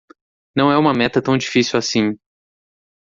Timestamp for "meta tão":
0.95-1.37